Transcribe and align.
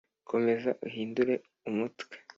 komeza 0.29 0.69
uhindure 0.87 1.33
umutwe 1.69 2.15